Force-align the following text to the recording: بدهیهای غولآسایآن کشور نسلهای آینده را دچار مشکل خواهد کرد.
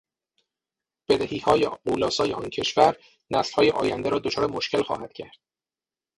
بدهیهای 1.09 1.65
غولآسایآن 1.65 2.49
کشور 2.49 2.95
نسلهای 3.29 3.71
آینده 3.71 4.09
را 4.09 4.19
دچار 4.19 4.47
مشکل 4.47 4.83
خواهد 4.83 5.13
کرد. 5.13 5.35